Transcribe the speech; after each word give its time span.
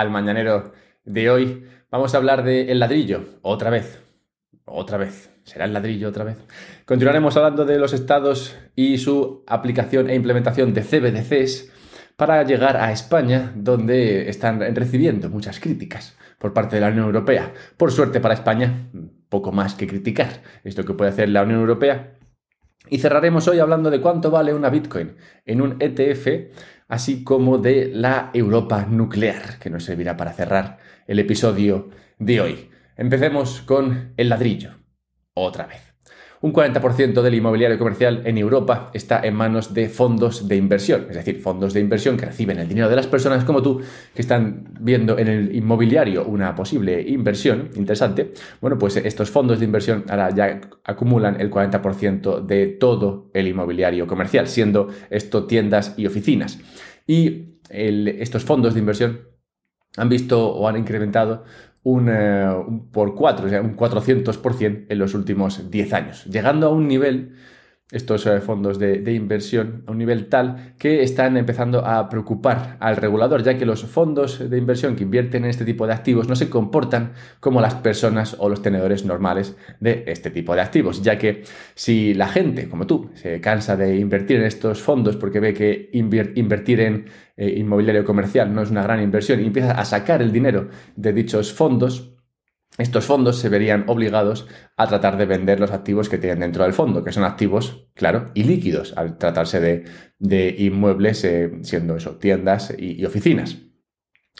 al 0.00 0.10
mañanero 0.10 0.72
de 1.04 1.30
hoy. 1.30 1.64
Vamos 1.90 2.14
a 2.14 2.18
hablar 2.18 2.44
del 2.44 2.68
el 2.70 2.78
ladrillo, 2.78 3.24
otra 3.42 3.70
vez, 3.70 4.02
otra 4.64 4.98
vez. 4.98 5.30
¿Será 5.44 5.64
el 5.64 5.72
ladrillo 5.72 6.08
otra 6.08 6.24
vez? 6.24 6.36
Continuaremos 6.84 7.36
hablando 7.36 7.64
de 7.64 7.78
los 7.78 7.94
estados 7.94 8.54
y 8.76 8.98
su 8.98 9.44
aplicación 9.46 10.10
e 10.10 10.14
implementación 10.14 10.74
de 10.74 10.82
CBDCs 10.82 11.72
para 12.16 12.42
llegar 12.42 12.76
a 12.76 12.92
España, 12.92 13.52
donde 13.54 14.28
están 14.28 14.60
recibiendo 14.74 15.30
muchas 15.30 15.58
críticas 15.58 16.16
por 16.38 16.52
parte 16.52 16.76
de 16.76 16.82
la 16.82 16.88
Unión 16.88 17.06
Europea. 17.06 17.52
Por 17.76 17.90
suerte 17.90 18.20
para 18.20 18.34
España, 18.34 18.90
poco 19.28 19.52
más 19.52 19.74
que 19.74 19.86
criticar. 19.86 20.42
Esto 20.64 20.84
que 20.84 20.94
puede 20.94 21.10
hacer 21.10 21.30
la 21.30 21.42
Unión 21.42 21.60
Europea. 21.60 22.18
Y 22.90 22.98
cerraremos 22.98 23.48
hoy 23.48 23.58
hablando 23.58 23.90
de 23.90 24.00
cuánto 24.00 24.30
vale 24.30 24.54
una 24.54 24.70
Bitcoin 24.70 25.16
en 25.46 25.60
un 25.60 25.76
ETF 25.80 26.26
así 26.88 27.22
como 27.22 27.58
de 27.58 27.90
la 27.94 28.30
Europa 28.34 28.86
nuclear, 28.86 29.58
que 29.58 29.70
nos 29.70 29.84
servirá 29.84 30.16
para 30.16 30.32
cerrar 30.32 30.78
el 31.06 31.18
episodio 31.18 31.90
de 32.18 32.40
hoy. 32.40 32.70
Empecemos 32.96 33.60
con 33.62 34.14
el 34.16 34.28
ladrillo, 34.28 34.72
otra 35.34 35.66
vez. 35.66 35.87
Un 36.40 36.52
40% 36.52 37.20
del 37.20 37.34
inmobiliario 37.34 37.78
comercial 37.78 38.22
en 38.24 38.38
Europa 38.38 38.90
está 38.94 39.20
en 39.26 39.34
manos 39.34 39.74
de 39.74 39.88
fondos 39.88 40.46
de 40.46 40.54
inversión, 40.54 41.06
es 41.10 41.16
decir, 41.16 41.40
fondos 41.40 41.74
de 41.74 41.80
inversión 41.80 42.16
que 42.16 42.26
reciben 42.26 42.60
el 42.60 42.68
dinero 42.68 42.88
de 42.88 42.94
las 42.94 43.08
personas 43.08 43.42
como 43.42 43.60
tú 43.60 43.80
que 44.14 44.22
están 44.22 44.68
viendo 44.80 45.18
en 45.18 45.26
el 45.26 45.56
inmobiliario 45.56 46.24
una 46.24 46.54
posible 46.54 47.02
inversión 47.02 47.70
interesante. 47.74 48.34
Bueno, 48.60 48.78
pues 48.78 48.96
estos 48.96 49.30
fondos 49.30 49.58
de 49.58 49.64
inversión 49.64 50.04
ahora 50.08 50.30
ya 50.30 50.60
acumulan 50.84 51.40
el 51.40 51.50
40% 51.50 52.46
de 52.46 52.66
todo 52.68 53.30
el 53.34 53.48
inmobiliario 53.48 54.06
comercial, 54.06 54.46
siendo 54.46 54.90
esto 55.10 55.44
tiendas 55.46 55.94
y 55.96 56.06
oficinas. 56.06 56.60
Y 57.04 57.58
estos 57.68 58.44
fondos 58.44 58.74
de 58.74 58.80
inversión 58.80 59.22
han 59.96 60.08
visto 60.08 60.52
o 60.52 60.68
han 60.68 60.76
incrementado 60.76 61.44
un, 61.88 62.08
eh, 62.10 62.50
por 62.92 63.14
4, 63.14 63.46
o 63.46 63.48
sea, 63.48 63.62
un 63.62 63.76
400% 63.76 64.86
en 64.88 64.98
los 64.98 65.14
últimos 65.14 65.70
10 65.70 65.92
años, 65.94 66.24
llegando 66.26 66.66
a 66.66 66.70
un 66.70 66.86
nivel 66.86 67.32
estos 67.90 68.26
eh, 68.26 68.40
fondos 68.40 68.78
de, 68.78 69.12
inversión 69.12 69.82
a 69.86 69.92
un 69.92 69.98
nivel 69.98 70.28
tal 70.28 70.74
que 70.78 71.02
están 71.02 71.36
empezando 71.38 71.86
a 71.86 72.08
preocupar 72.08 72.76
al 72.80 72.96
regulador, 72.96 73.42
ya 73.42 73.56
que 73.56 73.64
los 73.64 73.84
fondos 73.84 74.50
de 74.50 74.58
inversión 74.58 74.94
que 74.94 75.04
invierten 75.04 75.44
en 75.44 75.50
este 75.50 75.64
tipo 75.64 75.86
de 75.86 75.94
activos 75.94 76.28
no 76.28 76.36
se 76.36 76.50
comportan 76.50 77.12
como 77.40 77.60
las 77.62 77.74
personas 77.76 78.36
o 78.38 78.48
los 78.50 78.60
tenedores 78.60 79.06
normales 79.06 79.56
de 79.80 80.04
este 80.06 80.30
tipo 80.30 80.54
de 80.54 80.60
activos, 80.60 81.02
ya 81.02 81.16
que 81.18 81.44
si 81.74 82.12
la 82.12 82.28
gente, 82.28 82.68
como 82.68 82.86
tú, 82.86 83.10
se 83.14 83.40
cansa 83.40 83.76
de 83.76 83.96
invertir 83.96 84.38
en 84.38 84.44
estos 84.44 84.82
fondos 84.82 85.16
porque 85.16 85.40
ve 85.40 85.54
que 85.54 85.88
invertir 85.92 86.80
en 86.80 87.06
eh, 87.38 87.54
inmobiliario 87.56 88.04
comercial 88.04 88.54
no 88.54 88.62
es 88.62 88.70
una 88.70 88.82
gran 88.82 89.02
inversión 89.02 89.40
y 89.40 89.46
empieza 89.46 89.72
a 89.72 89.84
sacar 89.84 90.20
el 90.20 90.32
dinero 90.32 90.68
de 90.96 91.12
dichos 91.12 91.52
fondos, 91.54 92.17
estos 92.78 93.04
fondos 93.04 93.38
se 93.38 93.48
verían 93.48 93.84
obligados 93.88 94.46
a 94.76 94.86
tratar 94.86 95.16
de 95.18 95.26
vender 95.26 95.60
los 95.60 95.72
activos 95.72 96.08
que 96.08 96.18
tienen 96.18 96.40
dentro 96.40 96.64
del 96.64 96.72
fondo, 96.72 97.04
que 97.04 97.12
son 97.12 97.24
activos, 97.24 97.88
claro, 97.94 98.30
y 98.34 98.44
líquidos, 98.44 98.96
al 98.96 99.18
tratarse 99.18 99.84
de, 100.18 100.54
inmuebles, 100.58 101.24
eh, 101.24 101.50
siendo 101.62 101.96
eso, 101.96 102.16
tiendas 102.16 102.74
y 102.78 103.04
oficinas 103.04 103.67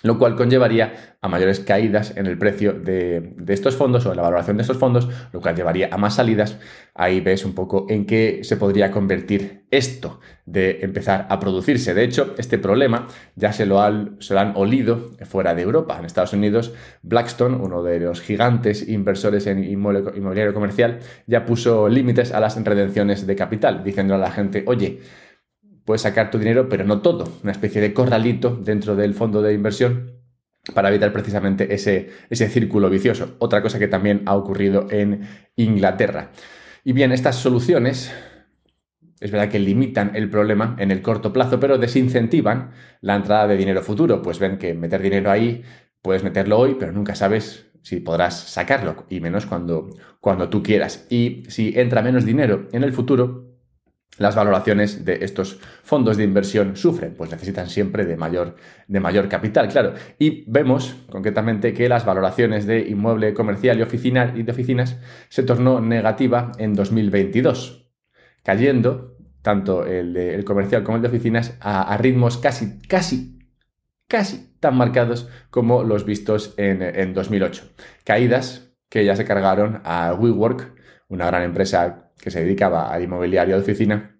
lo 0.03 0.19
cual 0.19 0.37
conllevaría 0.37 1.17
a 1.21 1.29
mayores 1.29 1.61
caídas 1.61 2.17
en 2.17 2.27
el 2.27 2.39
precio 2.39 2.73
de, 2.73 3.35
estos 3.49 3.77
fondos 3.77 4.07
o 4.07 4.11
en 4.11 4.17
la 4.17 4.23
valoración 4.23 4.57
de 4.57 4.63
estos 4.63 4.77
fondos, 4.77 5.09
lo 5.33 5.41
cual 5.41 5.57
llevaría 5.57 5.89
a 5.91 5.97
más 5.97 6.15
salidas. 6.15 6.59
Ahí 6.95 7.21
ves 7.21 7.45
un 7.45 7.55
poco 7.55 7.87
en 7.89 8.07
qué 8.07 8.41
se 8.43 8.57
podría 8.57 8.91
convertir 8.91 9.65
esto 9.71 10.21
de 10.47 10.79
empezar 10.83 11.27
a 11.29 11.41
producirse. 11.41 11.95
De 11.95 12.05
hecho, 12.05 12.35
este 12.39 12.59
problema 12.59 13.09
ya 13.35 13.53
se 13.53 13.67
lo, 13.67 13.83
han, 13.83 14.17
se 14.21 14.35
lo 14.35 14.41
han 14.41 14.53
olido 14.57 15.11
fuera 15.25 15.55
de 15.55 15.63
Europa. 15.63 15.99
En 15.99 16.05
Estados 16.05 16.33
Unidos, 16.33 16.73
Blackstone, 17.03 17.57
uno 17.57 17.83
de 17.83 18.01
los 18.01 18.21
gigantes 18.21 18.89
inversores 18.89 19.47
en 19.47 19.65
inmobiliario 19.65 20.55
comercial, 20.55 21.01
ya 21.27 21.45
puso 21.45 21.89
límites 21.89 22.33
a 22.33 22.41
las 22.41 22.63
redenciones 22.63 23.27
de 23.27 23.37
capital, 23.37 23.83
diciendo 23.83 24.15
a 24.15 24.19
la 24.19 24.31
gente, 24.31 24.63
oye, 24.67 25.01
puedes 25.89 26.03
sacar 26.03 26.31
tu 26.31 26.39
dinero, 26.39 26.69
pero 26.69 26.85
no 26.85 27.01
todo, 27.01 27.39
una 27.43 27.51
especie 27.51 27.81
de 27.81 27.95
corralito 27.95 28.55
dentro 28.63 28.95
del 28.95 29.15
fondo 29.15 29.41
de 29.41 29.55
inversión 29.55 30.19
para 30.75 30.91
evitar 30.91 31.15
precisamente 31.15 31.73
ese, 31.73 32.11
ese 32.29 32.51
círculo 32.51 32.91
vicioso. 32.91 33.37
Otra 33.39 33.63
cosa 33.63 33.79
que 33.79 33.89
también 33.89 34.21
ha 34.27 34.37
ocurrido 34.37 34.87
en 34.91 35.27
Inglaterra. 35.57 36.33
Y 36.85 36.93
bien, 36.93 37.11
estas 37.11 37.37
soluciones 37.37 38.13
es 39.19 39.31
verdad 39.31 39.49
que 39.49 39.59
limitan 39.59 40.15
el 40.15 40.29
problema 40.29 40.77
en 40.79 40.91
el 40.91 41.01
corto 41.01 41.33
plazo, 41.33 41.59
pero 41.59 41.79
desincentivan 41.79 42.73
la 43.01 43.17
entrada 43.17 43.49
de 43.49 43.57
dinero 43.57 43.81
futuro, 43.81 44.21
pues 44.21 44.39
ven 44.39 44.59
que 44.59 44.75
meter 44.75 45.01
dinero 45.01 45.31
ahí, 45.31 45.63
puedes 46.03 46.23
meterlo 46.23 46.59
hoy, 46.59 46.77
pero 46.79 46.93
nunca 46.93 47.15
sabes 47.15 47.71
si 47.81 48.01
podrás 48.01 48.39
sacarlo, 48.39 49.07
y 49.09 49.21
menos 49.21 49.47
cuando, 49.47 49.89
cuando 50.21 50.51
tú 50.51 50.63
quieras. 50.63 51.07
Y 51.09 51.45
si 51.49 51.73
entra 51.75 52.03
menos 52.03 52.27
dinero 52.27 52.69
en 52.73 52.85
el 52.85 52.93
futuro, 52.93 53.48
las 54.19 54.35
valoraciones 54.35 55.05
de 55.05 55.25
estos 55.25 55.59
fondos 55.83 56.17
de 56.17 56.25
inversión 56.25 56.77
sufren, 56.77 57.15
pues 57.15 57.31
necesitan 57.31 57.69
siempre 57.69 58.05
de 58.05 58.17
mayor, 58.17 58.57
de 58.87 59.01
mayor 59.01 59.29
capital, 59.29 59.69
claro. 59.69 59.95
Y 60.19 60.45
vemos 60.51 60.97
concretamente 61.11 61.73
que 61.73 61.89
las 61.89 62.05
valoraciones 62.05 62.67
de 62.67 62.81
inmueble 62.81 63.33
comercial 63.33 63.79
y, 63.79 63.83
oficina, 63.83 64.33
y 64.37 64.43
de 64.43 64.53
oficinas 64.53 64.99
se 65.29 65.43
tornó 65.43 65.81
negativa 65.81 66.53
en 66.59 66.75
2022, 66.75 67.91
cayendo 68.43 69.17
tanto 69.43 69.87
el, 69.87 70.45
comercial 70.45 70.83
como 70.83 70.97
el 70.97 71.03
de 71.03 71.09
oficinas 71.09 71.57
a, 71.61 71.97
ritmos 71.97 72.39
casi, 72.39 72.79
casi, 72.81 73.39
casi 74.09 74.53
tan 74.61 74.77
marcados 74.77 75.29
como 75.51 75.85
los 75.85 76.05
vistos 76.05 76.55
en, 76.57 76.83
en 76.83 77.15
2008. 77.15 77.65
Caídas 78.05 78.69
que 78.89 79.05
ya 79.05 79.17
se 79.17 79.25
cargaron 79.25 79.81
a 79.85 80.15
WeWork, 80.15 80.75
una 81.09 81.27
gran 81.27 81.43
empresa 81.43 82.08
que 82.19 82.31
se 82.31 82.43
dedicaba 82.43 82.93
al 82.93 83.03
inmobiliario 83.03 83.57
de 83.57 83.63
oficina 83.63 84.19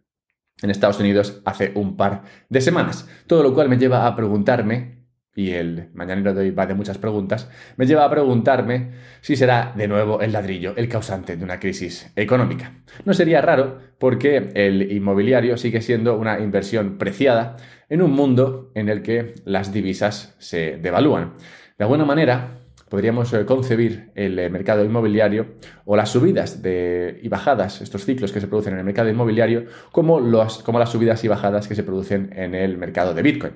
en 0.63 0.71
Estados 0.71 0.99
Unidos 1.01 1.41
hace 1.45 1.73
un 1.75 1.97
par 1.97 2.23
de 2.49 2.61
semanas. 2.61 3.09
Todo 3.27 3.43
lo 3.43 3.55
cual 3.55 3.69
me 3.69 3.79
lleva 3.79 4.07
a 4.07 4.17
preguntarme, 4.17 4.99
y 5.35 5.53
el 5.53 5.91
mañanero 5.95 6.35
de 6.35 6.41
hoy 6.41 6.51
va 6.51 6.67
de 6.67 6.75
muchas 6.75 6.99
preguntas, 6.99 7.49
me 7.77 7.87
lleva 7.87 8.05
a 8.05 8.11
preguntarme 8.11 8.91
si 9.21 9.37
será 9.37 9.73
de 9.77 9.87
nuevo 9.87 10.21
el 10.21 10.33
ladrillo 10.33 10.75
el 10.77 10.89
causante 10.89 11.37
de 11.37 11.45
una 11.45 11.61
crisis 11.61 12.11
económica. 12.17 12.83
No 13.05 13.15
sería 13.15 13.41
raro 13.41 13.79
porque 13.99 14.51
el 14.55 14.91
inmobiliario 14.91 15.57
sigue 15.57 15.81
siendo 15.81 16.17
una 16.19 16.41
inversión 16.41 16.99
preciada 16.99 17.57
en 17.89 18.03
un 18.03 18.11
mundo 18.11 18.73
en 18.75 18.89
el 18.89 19.03
que 19.03 19.35
las 19.45 19.73
divisas 19.73 20.35
se 20.39 20.77
devalúan. 20.79 21.35
De 21.79 21.85
alguna 21.85 22.05
manera, 22.05 22.59
podríamos 22.89 23.33
eh, 23.33 23.45
concebir 23.45 24.11
el 24.15 24.39
eh, 24.39 24.51
mercado 24.51 24.85
inmobiliario 24.85 25.55
o 25.85 25.97
las 25.97 26.11
subidas 26.11 26.61
y 26.65 27.29
bajadas, 27.29 27.81
estos 27.81 28.05
ciclos 28.05 28.33
que 28.33 28.41
se 28.41 28.49
producen 28.49 28.75
en 28.75 28.81
el 28.81 28.85
mercado 28.85 29.09
inmobiliario, 29.09 29.67
como, 29.93 30.21
como 30.65 30.79
las 30.79 30.91
subidas 30.91 31.23
y 31.25 31.29
bajadas 31.29 31.69
que 31.69 31.75
se 31.75 31.83
producen 31.83 32.33
en 32.35 32.55
el 32.55 32.79
mercado 32.79 33.15
de 33.15 33.23
Bitcoin. 33.23 33.53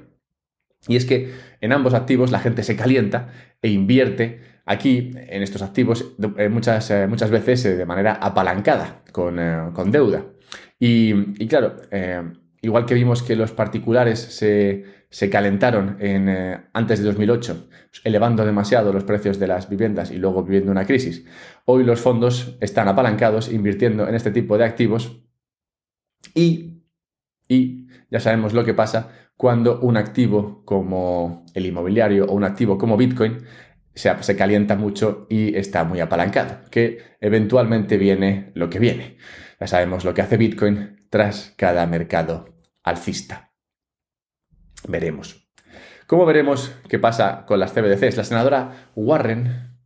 Y 0.89 0.97
es 0.97 1.05
que 1.05 1.33
en 1.61 1.73
ambos 1.73 1.95
activos 1.95 2.31
la 2.31 2.41
gente 2.41 2.63
se 2.65 2.77
calienta 2.77 3.29
e 3.63 3.69
invierte 3.69 4.41
aquí 4.65 5.13
en 5.15 5.43
estos 5.43 5.63
activos 5.63 6.15
eh, 6.37 6.49
muchas, 6.49 6.93
muchas 7.09 7.31
veces 7.31 7.63
de 7.63 7.87
manera 7.87 8.15
apalancada, 8.15 9.03
con, 9.13 9.37
deuda. 9.93 10.25
Y, 10.79 11.47
claro, 11.47 11.77
igual 12.63 12.87
que 12.87 12.95
vimos 12.95 13.23
que 13.23 13.37
los 13.37 13.53
particulares 13.53 14.21
se, 14.21 14.85
se 15.11 15.29
calentaron 15.29 15.97
en, 16.01 16.29
eh, 16.29 16.61
antes 16.73 17.01
de 17.01 17.05
2008, 17.05 17.69
elevando 18.05 18.47
demasiado 18.47 18.93
los 18.93 19.05
precios 19.05 19.39
de 19.39 19.49
las 19.49 19.69
viviendas 19.69 20.13
y 20.13 20.17
luego 20.17 20.45
viviendo 20.45 20.71
una 20.71 20.87
crisis. 20.87 21.27
Hoy 21.67 21.85
los 21.85 22.01
fondos 22.01 22.57
están 22.61 22.89
apalancados 22.89 23.53
invirtiendo 23.53 24.09
en 24.09 24.15
este 24.15 24.31
tipo 24.31 24.57
de 24.57 24.65
activos 24.65 25.23
y, 26.35 26.85
y 27.49 27.89
ya 28.11 28.21
sabemos 28.21 28.55
lo 28.55 28.65
que 28.65 28.75
pasa 28.75 29.11
cuando 29.37 29.81
un 29.81 29.97
activo 29.97 30.63
como 30.65 31.45
el 31.55 31.67
inmobiliario 31.67 32.27
o 32.27 32.33
un 32.33 32.45
activo 32.45 32.79
como 32.79 32.97
Bitcoin 32.97 33.39
se, 33.93 34.23
se 34.23 34.37
calienta 34.37 34.77
mucho 34.77 35.27
y 35.29 35.57
está 35.57 35.83
muy 35.83 35.99
apalancado, 35.99 36.61
que 36.71 37.17
eventualmente 37.21 37.97
viene 37.97 38.53
lo 38.55 38.71
que 38.71 38.79
viene. 38.79 39.17
Ya 39.59 39.67
sabemos 39.67 40.05
lo 40.05 40.15
que 40.15 40.23
hace 40.23 40.37
Bitcoin 40.37 41.07
tras 41.11 41.55
cada 41.57 41.87
mercado 41.87 42.52
alcista. 42.83 43.53
Veremos. 44.89 45.49
¿Cómo 46.07 46.27
veremos 46.27 46.75
qué 46.89 46.99
pasa 46.99 47.47
con 47.47 47.61
las 47.61 47.73
CBDCs? 47.73 48.17
La 48.17 48.25
senadora 48.25 48.91
Warren, 48.95 49.79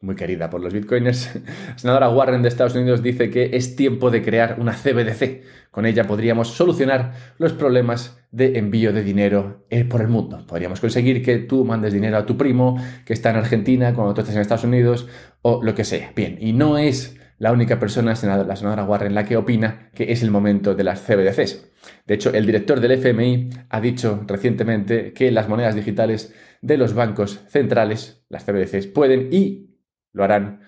muy 0.00 0.14
querida 0.14 0.50
por 0.50 0.60
los 0.60 0.74
bitcoiners, 0.74 1.34
la 1.68 1.78
senadora 1.78 2.10
Warren 2.10 2.42
de 2.42 2.48
Estados 2.48 2.74
Unidos 2.74 3.02
dice 3.02 3.30
que 3.30 3.50
es 3.54 3.76
tiempo 3.76 4.10
de 4.10 4.22
crear 4.22 4.56
una 4.58 4.72
CBDC. 4.72 5.42
Con 5.70 5.86
ella 5.86 6.06
podríamos 6.06 6.48
solucionar 6.48 7.12
los 7.38 7.52
problemas 7.52 8.18
de 8.32 8.58
envío 8.58 8.92
de 8.92 9.04
dinero 9.04 9.64
eh, 9.70 9.84
por 9.84 10.00
el 10.00 10.08
mundo. 10.08 10.44
Podríamos 10.46 10.80
conseguir 10.80 11.24
que 11.24 11.38
tú 11.38 11.64
mandes 11.64 11.92
dinero 11.92 12.18
a 12.18 12.26
tu 12.26 12.36
primo 12.36 12.76
que 13.04 13.12
está 13.12 13.30
en 13.30 13.36
Argentina 13.36 13.94
cuando 13.94 14.14
tú 14.14 14.20
estás 14.20 14.34
en 14.34 14.42
Estados 14.42 14.64
Unidos 14.64 15.08
o 15.42 15.62
lo 15.62 15.74
que 15.74 15.84
sea. 15.84 16.12
Bien, 16.14 16.36
y 16.40 16.52
no 16.52 16.76
es 16.76 17.16
la 17.38 17.52
única 17.52 17.80
persona, 17.80 18.10
la 18.10 18.56
senadora 18.56 18.84
Warren, 18.84 19.14
la 19.14 19.24
que 19.24 19.36
opina 19.36 19.90
que 19.94 20.12
es 20.12 20.22
el 20.22 20.30
momento 20.30 20.74
de 20.74 20.84
las 20.84 21.00
CBDCs. 21.00 21.69
De 22.06 22.14
hecho, 22.14 22.32
el 22.32 22.46
director 22.46 22.80
del 22.80 22.92
FMI 22.92 23.50
ha 23.68 23.80
dicho 23.80 24.24
recientemente 24.26 25.12
que 25.12 25.30
las 25.30 25.48
monedas 25.48 25.74
digitales 25.74 26.34
de 26.62 26.76
los 26.76 26.94
bancos 26.94 27.40
centrales, 27.48 28.24
las 28.28 28.44
CBDCs, 28.44 28.86
pueden 28.86 29.28
y 29.32 29.76
lo 30.12 30.24
harán 30.24 30.62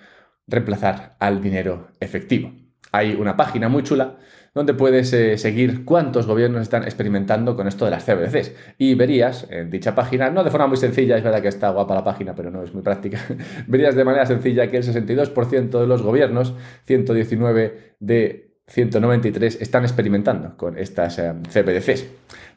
reemplazar 0.47 1.17
al 1.19 1.43
dinero 1.43 1.89
efectivo. 2.01 2.53
Hay 2.93 3.15
una 3.15 3.37
página 3.37 3.69
muy 3.69 3.83
chula 3.83 4.19
donde 4.55 4.75
puedes 4.75 5.13
eh, 5.15 5.39
seguir 5.39 5.85
cuántos 5.85 6.27
gobiernos 6.27 6.61
están 6.61 6.83
experimentando 6.85 7.57
con 7.57 7.67
esto 7.67 7.87
de 7.87 7.91
las 7.91 8.05
CBDCs. 8.05 8.53
Y 8.77 8.95
verías 8.95 9.47
en 9.51 9.71
dicha 9.71 9.95
página, 9.95 10.31
no 10.31 10.45
de 10.45 10.51
forma 10.51 10.67
muy 10.67 10.77
sencilla, 10.77 11.17
es 11.17 11.23
verdad 11.23 11.41
que 11.41 11.49
está 11.49 11.71
guapa 11.71 11.95
la 11.95 12.05
página, 12.05 12.35
pero 12.35 12.51
no 12.51 12.63
es 12.63 12.75
muy 12.75 12.83
práctica, 12.83 13.19
verías 13.67 13.95
de 13.95 14.05
manera 14.05 14.27
sencilla 14.27 14.71
que 14.71 14.77
el 14.77 14.83
62% 14.83 15.81
de 15.81 15.87
los 15.87 16.03
gobiernos, 16.03 16.55
119 16.85 17.97
de 17.99 18.52
193, 18.73 19.61
están 19.61 19.85
experimentando 19.85 20.57
con 20.57 20.79
estas 20.79 21.19
eh, 21.19 21.33
CBDCs. 21.49 22.07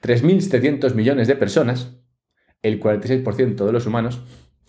3.700 0.02 0.94
millones 0.94 1.28
de 1.28 1.36
personas, 1.36 1.98
el 2.62 2.80
46% 2.80 3.66
de 3.66 3.72
los 3.72 3.86
humanos, 3.86 4.22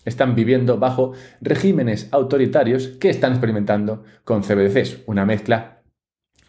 están 0.05 0.35
viviendo 0.35 0.77
bajo 0.77 1.13
regímenes 1.41 2.09
autoritarios 2.11 2.87
que 2.99 3.09
están 3.09 3.31
experimentando 3.31 4.03
con 4.23 4.41
CBDCs, 4.43 4.99
una 5.05 5.25
mezcla 5.25 5.77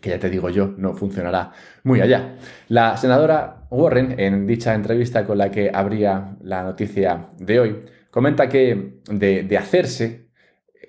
que 0.00 0.10
ya 0.10 0.18
te 0.18 0.30
digo 0.30 0.48
yo, 0.48 0.74
no 0.76 0.94
funcionará 0.94 1.52
muy 1.82 2.00
allá. 2.00 2.36
La 2.68 2.96
senadora 2.96 3.66
Warren, 3.70 4.18
en 4.18 4.46
dicha 4.46 4.74
entrevista 4.74 5.26
con 5.26 5.38
la 5.38 5.50
que 5.50 5.70
abría 5.72 6.36
la 6.40 6.62
noticia 6.62 7.28
de 7.38 7.60
hoy, 7.60 7.76
comenta 8.10 8.48
que 8.48 9.00
de, 9.10 9.58
hacerse 9.58 10.28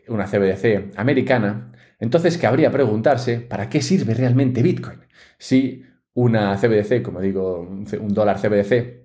una 0.07 0.25
CBDC 0.25 0.93
americana, 0.95 1.71
entonces 1.99 2.37
cabría 2.37 2.71
preguntarse 2.71 3.39
para 3.39 3.69
qué 3.69 3.81
sirve 3.81 4.13
realmente 4.13 4.63
Bitcoin. 4.63 4.99
Si 5.37 5.83
una 6.13 6.57
CBDC, 6.57 7.01
como 7.01 7.21
digo, 7.21 7.61
un 7.61 8.13
dólar 8.13 8.39
CBDC, 8.39 8.99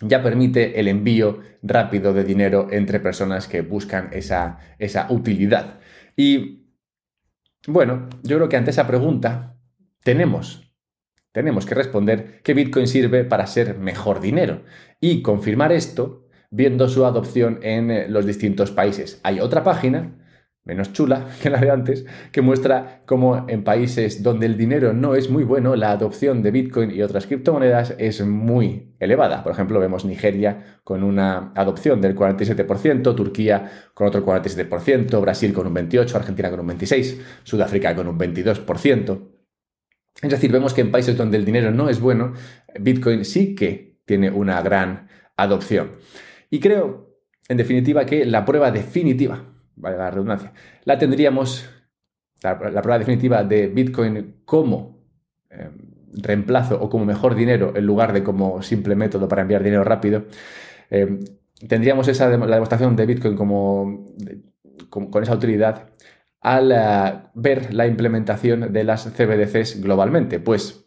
ya 0.00 0.22
permite 0.22 0.78
el 0.80 0.88
envío 0.88 1.40
rápido 1.62 2.12
de 2.12 2.24
dinero 2.24 2.68
entre 2.70 3.00
personas 3.00 3.48
que 3.48 3.62
buscan 3.62 4.10
esa, 4.12 4.58
esa 4.78 5.06
utilidad. 5.10 5.78
Y 6.16 6.64
bueno, 7.66 8.08
yo 8.22 8.36
creo 8.36 8.48
que 8.48 8.56
ante 8.56 8.70
esa 8.70 8.86
pregunta 8.86 9.56
tenemos, 10.02 10.72
tenemos 11.32 11.64
que 11.64 11.74
responder 11.74 12.42
que 12.42 12.54
Bitcoin 12.54 12.86
sirve 12.86 13.24
para 13.24 13.46
ser 13.46 13.78
mejor 13.78 14.20
dinero 14.20 14.62
y 15.00 15.22
confirmar 15.22 15.72
esto 15.72 16.26
viendo 16.50 16.88
su 16.88 17.04
adopción 17.04 17.58
en 17.62 18.12
los 18.12 18.26
distintos 18.26 18.70
países. 18.70 19.20
Hay 19.22 19.40
otra 19.40 19.64
página 19.64 20.23
menos 20.64 20.92
chula 20.92 21.26
que 21.42 21.50
la 21.50 21.60
de 21.60 21.70
antes, 21.70 22.06
que 22.32 22.40
muestra 22.40 23.02
cómo 23.06 23.46
en 23.48 23.64
países 23.64 24.22
donde 24.22 24.46
el 24.46 24.56
dinero 24.56 24.92
no 24.92 25.14
es 25.14 25.30
muy 25.30 25.44
bueno, 25.44 25.76
la 25.76 25.92
adopción 25.92 26.42
de 26.42 26.50
Bitcoin 26.50 26.90
y 26.90 27.02
otras 27.02 27.26
criptomonedas 27.26 27.94
es 27.98 28.24
muy 28.24 28.94
elevada. 28.98 29.42
Por 29.42 29.52
ejemplo, 29.52 29.78
vemos 29.78 30.04
Nigeria 30.04 30.80
con 30.82 31.02
una 31.02 31.52
adopción 31.54 32.00
del 32.00 32.16
47%, 32.16 33.14
Turquía 33.14 33.70
con 33.92 34.06
otro 34.06 34.24
47%, 34.24 35.20
Brasil 35.20 35.52
con 35.52 35.66
un 35.66 35.74
28%, 35.74 36.14
Argentina 36.14 36.50
con 36.50 36.60
un 36.60 36.68
26%, 36.68 37.18
Sudáfrica 37.44 37.94
con 37.94 38.08
un 38.08 38.18
22%. 38.18 39.30
Es 40.22 40.30
decir, 40.30 40.52
vemos 40.52 40.72
que 40.72 40.80
en 40.80 40.92
países 40.92 41.16
donde 41.16 41.36
el 41.36 41.44
dinero 41.44 41.70
no 41.72 41.88
es 41.88 42.00
bueno, 42.00 42.32
Bitcoin 42.78 43.24
sí 43.24 43.54
que 43.54 43.98
tiene 44.06 44.30
una 44.30 44.62
gran 44.62 45.08
adopción. 45.36 45.92
Y 46.50 46.60
creo, 46.60 47.18
en 47.48 47.56
definitiva, 47.56 48.06
que 48.06 48.24
la 48.24 48.44
prueba 48.44 48.70
definitiva 48.70 49.53
la 49.76 50.10
redundancia, 50.10 50.52
la 50.84 50.98
tendríamos, 50.98 51.68
la, 52.42 52.58
prueba 52.58 52.98
definitiva 52.98 53.42
de 53.44 53.68
Bitcoin 53.68 54.42
como 54.44 55.04
eh, 55.50 55.70
reemplazo 56.12 56.80
o 56.80 56.88
como 56.88 57.04
mejor 57.04 57.34
dinero 57.34 57.72
en 57.76 57.86
lugar 57.86 58.12
de 58.12 58.22
como 58.22 58.62
simple 58.62 58.94
método 58.94 59.28
para 59.28 59.42
enviar 59.42 59.62
dinero 59.62 59.84
rápido, 59.84 60.24
eh, 60.90 61.20
tendríamos 61.68 62.08
esa 62.08 62.28
la 62.28 62.54
demostración 62.54 62.96
de 62.96 63.06
Bitcoin 63.06 63.36
como, 63.36 64.06
con 64.90 65.22
esa 65.22 65.34
utilidad 65.34 65.90
al 66.40 66.72
eh, 66.72 67.22
ver 67.34 67.74
la 67.74 67.86
implementación 67.86 68.72
de 68.72 68.84
las 68.84 69.04
CBDCs 69.04 69.80
globalmente. 69.80 70.38
Pues 70.40 70.84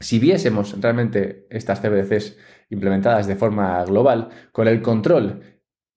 si 0.00 0.18
viésemos 0.18 0.80
realmente 0.80 1.46
estas 1.50 1.80
CBDCs 1.80 2.36
implementadas 2.70 3.26
de 3.26 3.36
forma 3.36 3.84
global, 3.84 4.28
con 4.52 4.68
el 4.68 4.80
control 4.80 5.53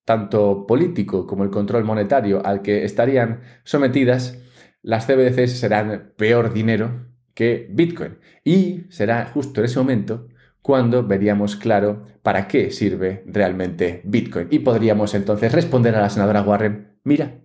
tanto 0.08 0.66
político 0.66 1.28
como 1.28 1.44
el 1.44 1.50
control 1.50 1.84
monetario 1.84 2.42
al 2.46 2.62
que 2.62 2.86
estarían 2.86 3.42
sometidas, 3.66 4.38
las 4.82 5.06
CBDCs 5.06 5.60
serán 5.60 6.14
peor 6.16 6.54
dinero 6.54 7.08
que 7.34 7.68
Bitcoin. 7.70 8.18
Y 8.46 8.86
será 8.88 9.26
justo 9.26 9.60
en 9.60 9.66
ese 9.66 9.80
momento 9.80 10.30
cuando 10.62 11.06
veríamos 11.06 11.58
claro 11.58 12.04
para 12.24 12.48
qué 12.48 12.72
sirve 12.72 13.26
realmente 13.28 14.00
Bitcoin. 14.06 14.48
Y 14.50 14.60
podríamos 14.60 15.14
entonces 15.14 15.52
responder 15.52 15.94
a 15.94 16.00
la 16.00 16.10
senadora 16.10 16.42
Warren, 16.42 17.00
mira, 17.04 17.42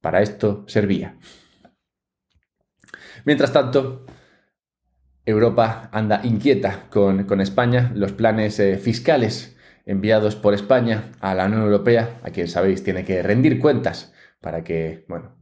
para 0.00 0.22
esto 0.22 0.64
servía. 0.68 1.18
Mientras 3.26 3.52
tanto, 3.52 4.06
Europa 5.26 5.90
anda 5.92 6.22
inquieta 6.24 6.86
con, 6.88 7.42
España. 7.42 7.92
Los 7.94 8.12
planes 8.12 8.58
eh, 8.58 8.78
fiscales 8.78 9.54
enviados 9.90 10.36
por 10.36 10.54
España 10.54 11.10
a 11.18 11.34
la 11.34 11.46
Unión 11.46 11.62
Europea, 11.62 12.20
a 12.22 12.30
quien 12.30 12.46
sabéis 12.46 12.84
tiene 12.84 13.04
que 13.04 13.24
rendir 13.24 13.58
cuentas 13.58 14.12
para 14.40 14.62
que, 14.62 15.04
bueno, 15.08 15.34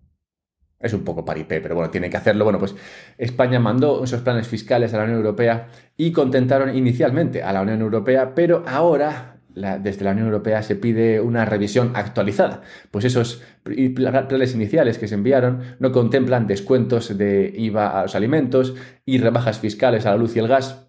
es 0.81 0.95
un 0.95 1.05
poco 1.05 1.23
paripé, 1.23 1.61
pero 1.61 1.75
bueno, 1.75 1.91
tiene 1.91 2.09
que 2.09 2.17
hacerlo. 2.17 2.45
Bueno, 2.45 2.59
pues 2.59 2.75
España 3.19 3.61
mandó 3.61 4.03
esos 4.03 4.23
planes 4.23 4.49
fiscales 4.49 4.95
a 4.95 4.99
la 4.99 5.05
Unión 5.05 5.19
Europea 5.19 5.69
y 5.99 6.13
contentaron 6.13 6.75
inicialmente 6.75 7.43
a 7.43 7.53
la 7.53 7.61
Unión 7.61 7.83
Europea, 7.83 8.35
pero 8.35 8.65
ahora 8.67 9.35
desde 9.81 10.05
la 10.05 10.13
Unión 10.13 10.29
Europea 10.29 10.63
se 10.63 10.77
pide 10.77 11.21
una 11.21 11.45
revisión 11.45 11.93
actualizada. 11.95 12.63
Pues 12.91 13.05
esos 13.05 13.43
planes 13.65 14.55
iniciales 14.55 14.97
que 14.97 15.09
se 15.09 15.15
enviaron 15.15 15.61
no 15.79 15.93
contemplan 15.93 16.47
descuentos 16.47 17.19
de 17.19 17.53
IVA 17.55 17.99
a 17.99 18.03
los 18.05 18.15
alimentos 18.15 18.75
y 19.05 19.19
rebajas 19.19 19.59
fiscales 19.59 20.07
a 20.07 20.13
la 20.13 20.17
luz 20.17 20.37
y 20.37 20.39
el 20.39 20.49
gas 20.49 20.88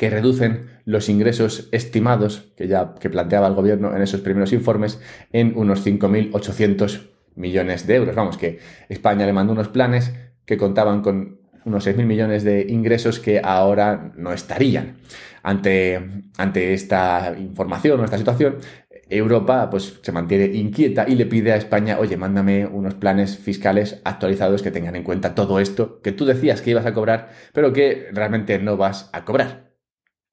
que 0.00 0.08
reducen 0.08 0.80
los 0.86 1.10
ingresos 1.10 1.68
estimados 1.72 2.50
que 2.56 2.68
ya 2.68 2.94
que 2.98 3.10
planteaba 3.10 3.46
el 3.48 3.52
gobierno 3.52 3.94
en 3.94 4.00
esos 4.00 4.22
primeros 4.22 4.54
informes 4.54 4.98
en 5.30 5.52
unos 5.54 5.86
5.800 5.86 7.10
millones 7.34 7.86
de 7.86 7.96
euros. 7.96 8.14
Vamos, 8.16 8.38
que 8.38 8.60
España 8.88 9.26
le 9.26 9.34
mandó 9.34 9.52
unos 9.52 9.68
planes 9.68 10.14
que 10.46 10.56
contaban 10.56 11.02
con 11.02 11.40
unos 11.66 11.86
6.000 11.86 12.06
millones 12.06 12.44
de 12.44 12.64
ingresos 12.70 13.20
que 13.20 13.42
ahora 13.44 14.14
no 14.16 14.32
estarían. 14.32 14.96
Ante, 15.42 16.00
ante 16.38 16.72
esta 16.72 17.34
información 17.38 18.00
o 18.00 18.04
esta 18.04 18.16
situación, 18.16 18.56
Europa 19.10 19.68
pues, 19.68 20.00
se 20.00 20.12
mantiene 20.12 20.46
inquieta 20.46 21.04
y 21.06 21.14
le 21.14 21.26
pide 21.26 21.52
a 21.52 21.56
España, 21.56 21.98
oye, 21.98 22.16
mándame 22.16 22.64
unos 22.66 22.94
planes 22.94 23.36
fiscales 23.36 24.00
actualizados 24.04 24.62
que 24.62 24.70
tengan 24.70 24.96
en 24.96 25.02
cuenta 25.02 25.34
todo 25.34 25.60
esto 25.60 26.00
que 26.00 26.12
tú 26.12 26.24
decías 26.24 26.62
que 26.62 26.70
ibas 26.70 26.86
a 26.86 26.94
cobrar, 26.94 27.32
pero 27.52 27.74
que 27.74 28.08
realmente 28.12 28.58
no 28.58 28.78
vas 28.78 29.10
a 29.12 29.26
cobrar. 29.26 29.69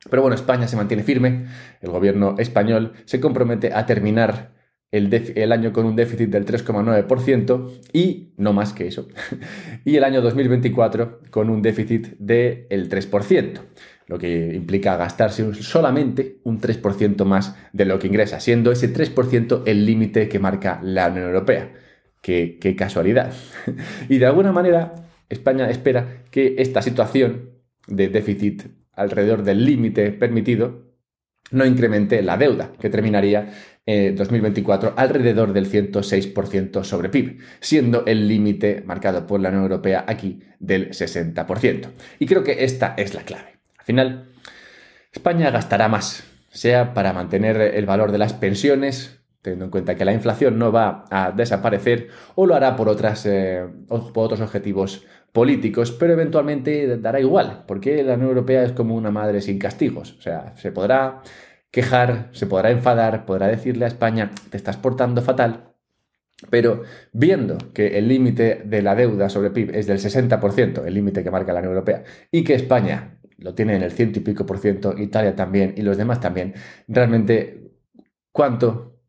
Pero 0.10 0.22
bueno, 0.22 0.36
España 0.36 0.68
se 0.68 0.76
mantiene 0.76 1.04
firme, 1.04 1.46
el 1.82 1.90
gobierno 1.90 2.36
español 2.38 2.94
se 3.06 3.20
compromete 3.20 3.74
a 3.74 3.86
terminar 3.86 4.58
el, 4.92 5.52
año 5.52 5.74
con 5.74 5.86
un 5.86 5.96
déficit 5.96 6.30
del 6.30 6.46
3,9% 6.46 7.80
y 7.94 8.34
no 8.38 8.54
más 8.54 8.74
que 8.74 8.88
eso. 8.88 9.08
y 9.86 9.96
el 9.98 10.04
año 10.04 10.22
2024 10.22 11.22
con 11.30 11.50
un 11.50 11.62
déficit 11.62 12.18
del 12.18 12.90
3%, 12.90 13.60
lo 14.08 14.18
que 14.18 14.56
implica 14.56 14.96
gastarse 14.96 15.54
solamente 15.54 16.40
un 16.44 16.62
3% 16.62 17.26
más 17.26 17.56
de 17.74 17.86
lo 17.86 18.00
que 18.00 18.08
ingresa, 18.08 18.40
siendo 18.40 18.72
ese 18.72 18.94
3% 18.94 19.64
el 19.66 19.86
límite 19.86 20.30
que 20.30 20.40
marca 20.40 20.80
la 20.82 21.10
Unión 21.10 21.26
Europea. 21.26 21.74
Qué, 22.22 22.58
qué 22.60 22.76
casualidad. 22.76 23.34
y 24.10 24.18
de 24.18 24.26
alguna 24.26 24.52
manera 24.52 25.08
España 25.30 25.70
espera 25.70 26.24
que 26.32 26.56
esta 26.58 26.82
situación 26.82 27.52
de 27.88 28.10
déficit 28.10 28.64
alrededor 28.98 29.44
del 29.44 29.64
límite 29.64 30.12
permitido, 30.12 30.88
no 31.52 31.66
incremente 31.66 32.22
la 32.22 32.36
deuda, 32.36 32.74
que 32.80 32.90
terminaría 32.90 33.54
en 33.86 34.16
2024 34.18 34.96
alrededor 34.98 35.54
del 35.54 35.72
106% 35.72 36.84
sobre 36.84 37.10
PIB, 37.10 37.40
siendo 37.62 38.06
el 38.06 38.28
límite 38.28 38.84
marcado 38.86 39.26
por 39.26 39.40
la 39.40 39.50
Unión 39.50 39.64
Europea 39.64 40.04
aquí 40.08 40.42
del 40.60 40.90
60%. 40.90 41.88
Y 42.20 42.26
creo 42.26 42.44
que 42.44 42.66
esta 42.66 42.96
es 42.98 43.14
la 43.14 43.22
clave. 43.22 43.60
Al 43.78 43.86
final, 43.86 44.30
España 45.14 45.52
gastará 45.52 45.88
más, 45.88 46.26
sea 46.50 46.94
para 46.94 47.14
mantener 47.14 47.62
el 47.62 47.86
valor 47.86 48.12
de 48.12 48.18
las 48.18 48.34
pensiones, 48.34 49.22
teniendo 49.42 49.66
en 49.66 49.72
cuenta 49.72 49.96
que 49.96 50.04
la 50.04 50.12
inflación 50.12 50.60
no 50.60 50.74
va 50.74 51.06
a 51.10 51.32
desaparecer, 51.32 52.10
o 52.36 52.46
lo 52.46 52.56
hará 52.56 52.76
por, 52.76 52.90
otras, 52.90 53.26
eh, 53.26 53.66
por 53.88 54.26
otros 54.26 54.42
objetivos 54.42 55.06
políticos, 55.38 55.92
pero 55.92 56.14
eventualmente 56.14 56.98
dará 56.98 57.20
igual, 57.20 57.64
porque 57.68 58.02
la 58.02 58.16
Unión 58.16 58.30
Europea 58.30 58.64
es 58.64 58.72
como 58.72 58.96
una 58.96 59.12
madre 59.12 59.40
sin 59.40 59.60
castigos. 59.60 60.16
O 60.18 60.22
sea, 60.24 60.56
se 60.58 60.72
podrá 60.72 61.22
quejar, 61.70 62.30
se 62.32 62.48
podrá 62.48 62.72
enfadar, 62.72 63.24
podrá 63.24 63.46
decirle 63.46 63.86
a 63.86 63.88
España, 63.88 64.32
te 64.50 64.58
estás 64.58 64.78
portando 64.78 65.22
fatal, 65.22 65.76
Pero 66.50 66.82
viendo 67.14 67.56
que 67.72 68.00
el 68.00 68.08
límite 68.08 68.64
de 68.66 68.82
la 68.82 68.96
deuda 68.96 69.30
sobre 69.30 69.52
PIB 69.52 69.76
es 69.76 69.86
del 69.86 70.00
60%, 70.00 70.86
el 70.88 70.94
límite 70.96 71.24
que 71.24 71.30
marca 71.30 71.54
la 71.54 71.60
Unión 71.60 71.74
Europea, 71.74 72.04
y 72.32 72.44
que 72.44 72.56
España 72.56 73.20
lo 73.38 73.54
tiene 73.54 73.76
en 73.76 73.84
el 73.84 73.92
ciento 73.92 74.18
y 74.18 74.24
pico 74.24 74.44
por 74.44 74.58
ciento, 74.58 74.98
Italia 74.98 75.36
también 75.36 75.76
y 75.78 75.84
los 75.84 75.98
demás 75.98 76.20
también, 76.20 76.56
realmente 76.88 77.74
cuánto 78.32 79.00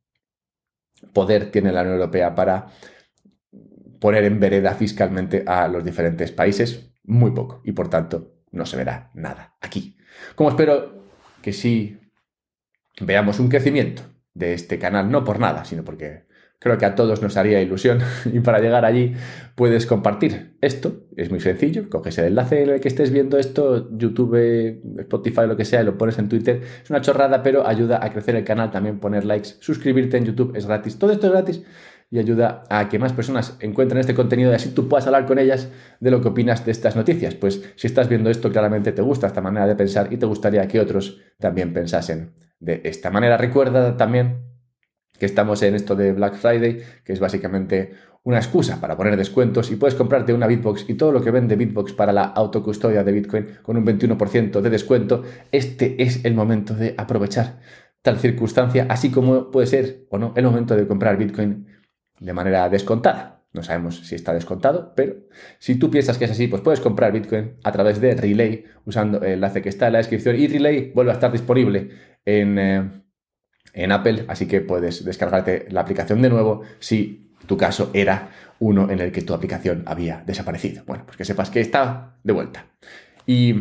poder 1.14 1.50
tiene 1.50 1.72
la 1.72 1.80
Unión 1.80 1.94
Europea 1.94 2.34
para 2.34 2.66
poner 4.00 4.24
en 4.24 4.40
vereda 4.40 4.74
fiscalmente 4.74 5.44
a 5.46 5.68
los 5.68 5.84
diferentes 5.84 6.32
países, 6.32 6.92
muy 7.04 7.32
poco, 7.32 7.60
y 7.64 7.72
por 7.72 7.88
tanto 7.88 8.42
no 8.50 8.66
se 8.66 8.76
verá 8.76 9.10
nada 9.14 9.56
aquí. 9.60 9.96
Como 10.34 10.50
espero 10.50 11.04
que 11.42 11.52
sí 11.52 11.98
veamos 13.00 13.40
un 13.40 13.48
crecimiento 13.48 14.02
de 14.34 14.54
este 14.54 14.78
canal, 14.78 15.10
no 15.10 15.24
por 15.24 15.38
nada, 15.38 15.64
sino 15.64 15.84
porque 15.84 16.28
Creo 16.60 16.76
que 16.76 16.86
a 16.86 16.96
todos 16.96 17.22
nos 17.22 17.36
haría 17.36 17.62
ilusión 17.62 18.00
y 18.32 18.40
para 18.40 18.58
llegar 18.58 18.84
allí 18.84 19.14
puedes 19.54 19.86
compartir 19.86 20.56
esto. 20.60 21.06
Es 21.16 21.30
muy 21.30 21.40
sencillo, 21.40 21.88
coges 21.88 22.18
el 22.18 22.26
enlace 22.26 22.62
en 22.62 22.70
el 22.70 22.80
que 22.80 22.88
estés 22.88 23.12
viendo 23.12 23.38
esto, 23.38 23.88
YouTube, 23.96 24.80
Spotify, 24.98 25.42
lo 25.46 25.56
que 25.56 25.64
sea, 25.64 25.82
y 25.82 25.84
lo 25.84 25.96
pones 25.96 26.18
en 26.18 26.28
Twitter. 26.28 26.60
Es 26.82 26.90
una 26.90 27.00
chorrada, 27.00 27.44
pero 27.44 27.66
ayuda 27.66 28.04
a 28.04 28.12
crecer 28.12 28.34
el 28.34 28.44
canal, 28.44 28.72
también 28.72 28.98
poner 28.98 29.24
likes, 29.24 29.50
suscribirte 29.60 30.16
en 30.16 30.24
YouTube 30.24 30.56
es 30.56 30.66
gratis. 30.66 30.98
Todo 30.98 31.12
esto 31.12 31.28
es 31.28 31.32
gratis 31.32 31.62
y 32.10 32.18
ayuda 32.18 32.64
a 32.70 32.88
que 32.88 32.98
más 32.98 33.12
personas 33.12 33.56
encuentren 33.60 34.00
este 34.00 34.14
contenido 34.14 34.50
y 34.50 34.54
así 34.54 34.70
tú 34.70 34.88
puedas 34.88 35.06
hablar 35.06 35.26
con 35.26 35.38
ellas 35.38 35.68
de 36.00 36.10
lo 36.10 36.20
que 36.20 36.28
opinas 36.28 36.64
de 36.64 36.72
estas 36.72 36.96
noticias. 36.96 37.34
Pues 37.34 37.62
si 37.76 37.86
estás 37.86 38.08
viendo 38.08 38.30
esto, 38.30 38.50
claramente 38.50 38.92
te 38.92 39.02
gusta 39.02 39.26
esta 39.26 39.42
manera 39.42 39.66
de 39.66 39.74
pensar 39.74 40.12
y 40.12 40.16
te 40.16 40.26
gustaría 40.26 40.66
que 40.68 40.80
otros 40.80 41.20
también 41.38 41.72
pensasen 41.72 42.32
de 42.60 42.80
esta 42.84 43.10
manera. 43.10 43.36
Recuerda 43.36 43.96
también 43.96 44.48
que 45.18 45.26
estamos 45.26 45.62
en 45.62 45.74
esto 45.74 45.96
de 45.96 46.12
Black 46.12 46.36
Friday, 46.36 46.82
que 47.04 47.12
es 47.12 47.20
básicamente 47.20 47.92
una 48.22 48.38
excusa 48.38 48.80
para 48.80 48.96
poner 48.96 49.16
descuentos 49.16 49.70
y 49.70 49.76
puedes 49.76 49.94
comprarte 49.94 50.32
una 50.32 50.46
Bitbox 50.46 50.88
y 50.88 50.94
todo 50.94 51.12
lo 51.12 51.22
que 51.22 51.30
vende 51.30 51.56
Bitbox 51.56 51.92
para 51.92 52.12
la 52.12 52.24
autocustodia 52.24 53.02
de 53.02 53.12
Bitcoin 53.12 53.46
con 53.62 53.76
un 53.76 53.86
21% 53.86 54.60
de 54.60 54.70
descuento. 54.70 55.22
Este 55.50 56.02
es 56.02 56.24
el 56.24 56.34
momento 56.34 56.74
de 56.74 56.94
aprovechar 56.96 57.60
tal 58.02 58.18
circunstancia, 58.18 58.86
así 58.88 59.10
como 59.10 59.50
puede 59.50 59.66
ser 59.66 60.06
o 60.10 60.18
no 60.18 60.32
el 60.36 60.44
momento 60.44 60.76
de 60.76 60.86
comprar 60.86 61.16
Bitcoin 61.16 61.66
de 62.20 62.32
manera 62.32 62.68
descontada. 62.68 63.44
No 63.52 63.62
sabemos 63.62 64.06
si 64.06 64.14
está 64.14 64.34
descontado, 64.34 64.92
pero 64.94 65.16
si 65.58 65.76
tú 65.76 65.90
piensas 65.90 66.18
que 66.18 66.26
es 66.26 66.30
así, 66.30 66.48
pues 66.48 66.62
puedes 66.62 66.80
comprar 66.80 67.12
Bitcoin 67.12 67.56
a 67.64 67.72
través 67.72 68.00
de 68.00 68.14
Relay 68.14 68.64
usando 68.84 69.22
el 69.22 69.34
enlace 69.34 69.62
que 69.62 69.70
está 69.70 69.86
en 69.86 69.94
la 69.94 69.98
descripción 69.98 70.36
y 70.36 70.46
Relay 70.46 70.92
vuelve 70.94 71.12
a 71.12 71.14
estar 71.14 71.32
disponible 71.32 71.90
en... 72.24 72.58
Eh, 72.58 72.90
en 73.74 73.92
Apple, 73.92 74.24
así 74.28 74.46
que 74.46 74.60
puedes 74.60 75.04
descargarte 75.04 75.66
la 75.70 75.82
aplicación 75.82 76.20
de 76.22 76.30
nuevo 76.30 76.62
si 76.80 77.32
tu 77.46 77.56
caso 77.56 77.90
era 77.94 78.30
uno 78.58 78.90
en 78.90 78.98
el 78.98 79.12
que 79.12 79.22
tu 79.22 79.34
aplicación 79.34 79.84
había 79.86 80.22
desaparecido. 80.26 80.82
Bueno, 80.86 81.04
pues 81.06 81.16
que 81.16 81.24
sepas 81.24 81.50
que 81.50 81.60
está 81.60 82.16
de 82.24 82.32
vuelta. 82.32 82.66
Y 83.26 83.54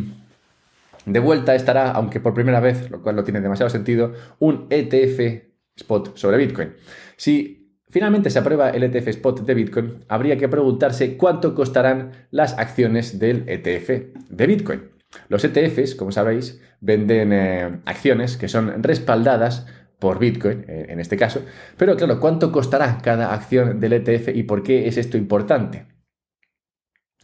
de 1.05 1.19
vuelta 1.19 1.55
estará, 1.55 1.91
aunque 1.91 2.19
por 2.19 2.33
primera 2.33 2.59
vez, 2.59 2.89
lo 2.89 3.01
cual 3.01 3.15
no 3.15 3.23
tiene 3.23 3.41
demasiado 3.41 3.69
sentido, 3.69 4.13
un 4.39 4.67
ETF 4.69 5.45
spot 5.75 6.17
sobre 6.17 6.37
Bitcoin. 6.37 6.73
Si 7.15 7.66
finalmente 7.89 8.29
se 8.29 8.39
aprueba 8.39 8.69
el 8.69 8.83
ETF 8.83 9.07
spot 9.09 9.41
de 9.41 9.53
Bitcoin, 9.53 10.05
habría 10.07 10.37
que 10.37 10.49
preguntarse 10.49 11.17
cuánto 11.17 11.55
costarán 11.55 12.11
las 12.31 12.57
acciones 12.57 13.19
del 13.19 13.47
ETF 13.47 13.89
de 14.29 14.47
Bitcoin. 14.47 14.97
Los 15.29 15.43
ETFs, 15.43 15.95
como 15.95 16.11
sabéis, 16.11 16.61
venden 16.81 17.33
eh, 17.33 17.79
acciones 17.85 18.37
que 18.37 18.47
son 18.47 18.83
respaldadas 18.83 19.65
por 19.99 20.19
Bitcoin, 20.19 20.65
eh, 20.67 20.87
en 20.89 20.99
este 20.99 21.17
caso. 21.17 21.43
Pero 21.77 21.95
claro, 21.95 22.19
¿cuánto 22.19 22.51
costará 22.51 22.99
cada 23.01 23.33
acción 23.33 23.79
del 23.79 23.93
ETF 23.93 24.29
y 24.35 24.43
por 24.43 24.63
qué 24.63 24.87
es 24.87 24.97
esto 24.97 25.17
importante? 25.17 25.85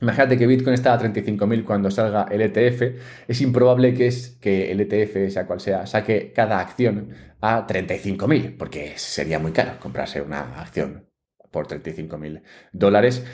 Imagínate 0.03 0.37
que 0.37 0.47
Bitcoin 0.47 0.73
está 0.73 0.93
a 0.93 0.99
35.000 0.99 1.63
cuando 1.63 1.89
salga 1.89 2.27
el 2.29 2.41
ETF. 2.41 2.99
Es 3.25 3.39
improbable 3.39 3.93
que, 3.93 4.07
es, 4.07 4.37
que 4.41 4.69
el 4.69 4.81
ETF, 4.81 5.31
sea 5.31 5.47
cual 5.47 5.61
sea, 5.61 5.85
saque 5.85 6.33
cada 6.35 6.59
acción 6.59 7.11
a 7.39 7.65
35.000, 7.65 8.57
porque 8.57 8.93
sería 8.97 9.39
muy 9.39 9.53
caro 9.53 9.79
comprarse 9.79 10.21
una 10.21 10.59
acción 10.59 11.07
por 11.51 11.67
35.000 11.67 12.41
dólares. 12.73 13.25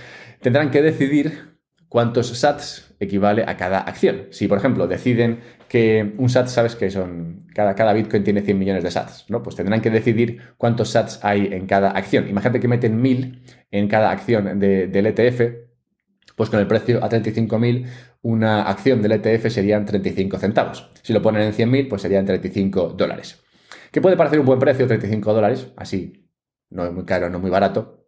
Tendrán 0.42 0.70
que 0.70 0.84
decidir 0.84 1.58
cuántos 1.88 2.28
sats 2.38 2.94
equivale 3.00 3.46
a 3.48 3.58
cada 3.58 3.80
acción. 3.80 4.28
Si, 4.30 4.48
por 4.48 4.60
ejemplo, 4.60 4.88
deciden 4.88 5.40
que 5.70 6.14
un 6.20 6.30
SAT, 6.30 6.50
sabes 6.50 6.76
que 6.76 6.92
son, 6.92 7.48
cada, 7.56 7.74
cada 7.74 7.94
Bitcoin 7.94 8.24
tiene 8.24 8.42
100 8.42 8.60
millones 8.60 8.84
de 8.84 8.92
sats, 8.92 9.26
¿no? 9.30 9.42
Pues 9.42 9.56
tendrán 9.56 9.82
que 9.82 9.90
decidir 9.90 10.54
cuántos 10.58 10.92
sats 10.92 11.20
hay 11.24 11.48
en 11.52 11.66
cada 11.66 11.90
acción. 11.92 12.30
Imagínate 12.30 12.60
que 12.60 12.68
meten 12.68 13.02
1000 13.02 13.42
en 13.72 13.88
cada 13.88 14.12
acción 14.12 14.60
del 14.60 15.06
ETF, 15.08 15.69
pues 16.40 16.50
con 16.50 16.62
el 16.62 16.68
precio 16.68 17.04
a 17.04 17.10
35.000, 17.10 17.86
una 18.22 18.62
acción 18.62 19.02
del 19.02 19.12
ETF 19.12 19.50
serían 19.50 19.86
35 19.86 20.38
centavos. 20.38 20.90
Si 21.02 21.12
lo 21.12 21.22
ponen 21.22 21.42
en 21.42 21.52
100.000, 21.52 21.90
pues 21.90 22.02
serían 22.02 22.26
35 22.26 22.94
dólares. 22.96 23.44
Que 23.92 24.00
puede 24.00 24.16
parecer 24.16 24.40
un 24.40 24.46
buen 24.46 24.58
precio, 24.58 24.88
35 24.88 25.34
dólares, 25.34 25.68
así, 25.76 26.32
no 26.70 26.86
es 26.86 26.94
muy 26.94 27.04
caro, 27.04 27.30
no 27.30 27.40
muy 27.40 27.50
barato, 27.50 28.08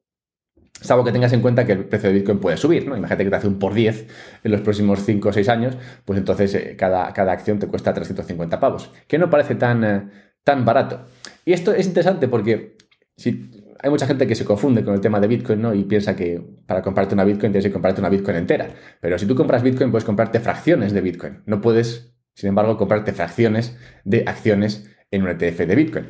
Salvo 0.80 1.04
que 1.04 1.12
tengas 1.12 1.34
en 1.34 1.42
cuenta 1.42 1.66
que 1.66 1.74
el 1.74 1.84
precio 1.84 2.08
de 2.08 2.16
Bitcoin 2.16 2.40
puede 2.40 2.56
subir, 2.56 2.88
¿no? 2.88 2.96
Imagínate 2.96 3.26
que 3.26 3.30
te 3.30 3.36
hace 3.36 3.48
un 3.48 3.60
por 3.60 3.74
10 3.74 4.08
en 4.46 4.52
los 4.52 4.62
próximos 4.62 5.04
5 5.04 5.28
o 5.28 5.34
6 5.34 5.50
años, 5.50 5.78
pues 6.06 6.18
entonces 6.18 6.56
eh, 6.56 6.78
cada, 6.78 7.12
cada, 7.12 7.34
acción 7.34 7.60
te 7.60 7.68
cuesta 7.68 7.94
350 7.94 8.62
pavos, 8.62 8.92
que 9.10 9.20
no 9.20 9.30
parece 9.30 9.56
tan, 9.56 9.84
eh, 9.84 10.10
tan 10.46 10.64
barato. 10.64 11.06
Y 11.44 11.52
esto 11.52 11.74
es 11.74 11.86
interesante 11.86 12.30
porque 12.30 12.78
si 13.18 13.52
hay 13.82 13.90
mucha 13.90 14.06
gente 14.06 14.28
que 14.28 14.36
se 14.36 14.46
confunde 14.46 14.84
con 14.84 14.94
el 14.94 15.02
tema 15.02 15.20
de 15.20 15.28
Bitcoin, 15.28 15.62
¿no? 15.62 15.74
Y 15.74 15.84
piensa 15.84 16.16
que 16.16 16.42
para 16.66 16.82
comprarte 16.82 17.16
una 17.16 17.24
Bitcoin 17.24 17.52
tienes 17.52 17.66
que 17.66 17.72
comprarte 17.72 18.00
una 18.02 18.10
Bitcoin 18.10 18.38
entera. 18.38 18.68
Pero 19.00 19.18
si 19.18 19.26
tú 19.26 19.36
compras 19.36 19.64
Bitcoin, 19.64 19.92
puedes 19.92 20.06
comprarte 20.06 20.40
fracciones 20.40 20.94
de 20.94 21.02
Bitcoin. 21.02 21.42
No 21.46 21.62
puedes, 21.62 22.14
sin 22.36 22.50
embargo, 22.50 22.78
comprarte 22.78 23.12
fracciones 23.12 23.78
de 24.04 24.24
acciones 24.28 24.90
en 25.10 25.24
un 25.24 25.30
ETF 25.30 25.60
de 25.60 25.76
Bitcoin. 25.76 26.06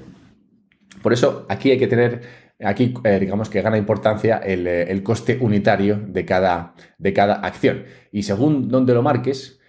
Por 1.02 1.14
eso 1.14 1.46
aquí 1.50 1.72
hay 1.72 1.80
que 1.80 1.88
tener 1.88 2.22
Aquí, 2.64 2.94
eh, 3.04 3.20
digamos 3.20 3.50
que 3.50 3.62
gana 3.62 3.78
importancia 3.78 4.40
eh, 4.44 4.86
el, 4.88 5.02
coste 5.02 5.38
unitario 5.42 6.00
de 6.08 6.26
cada, 6.26 6.76
de 7.00 7.14
cada 7.14 7.36
acción. 7.36 7.86
Y 8.12 8.24
según 8.24 8.70
donde 8.70 8.94
lo 8.94 9.02
marques, 9.02 9.60